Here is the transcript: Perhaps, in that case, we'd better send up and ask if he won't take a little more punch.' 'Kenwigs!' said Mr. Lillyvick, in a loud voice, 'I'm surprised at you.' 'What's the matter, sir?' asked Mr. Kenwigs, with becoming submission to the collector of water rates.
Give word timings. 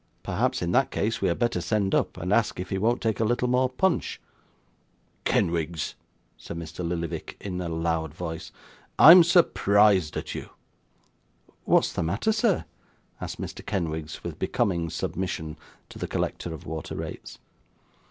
Perhaps, 0.23 0.63
in 0.63 0.71
that 0.71 0.89
case, 0.89 1.21
we'd 1.21 1.37
better 1.37 1.61
send 1.61 1.93
up 1.93 2.17
and 2.17 2.33
ask 2.33 2.59
if 2.59 2.71
he 2.71 2.79
won't 2.79 3.03
take 3.03 3.19
a 3.19 3.23
little 3.23 3.47
more 3.47 3.69
punch.' 3.69 4.19
'Kenwigs!' 5.25 5.93
said 6.37 6.57
Mr. 6.57 6.83
Lillyvick, 6.83 7.37
in 7.39 7.61
a 7.61 7.69
loud 7.69 8.11
voice, 8.11 8.51
'I'm 8.97 9.21
surprised 9.23 10.17
at 10.17 10.33
you.' 10.33 10.49
'What's 11.65 11.93
the 11.93 12.01
matter, 12.01 12.31
sir?' 12.31 12.65
asked 13.21 13.39
Mr. 13.39 13.63
Kenwigs, 13.63 14.23
with 14.23 14.39
becoming 14.39 14.89
submission 14.89 15.55
to 15.89 15.99
the 15.99 16.07
collector 16.07 16.51
of 16.51 16.65
water 16.65 16.95
rates. 16.95 17.37